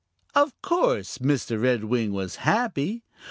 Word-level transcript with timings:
Of 0.33 0.59
course 0.63 1.19
Mr. 1.19 1.61
Redwing 1.61 2.09
was 2.11 2.37
happy. 2.37 3.03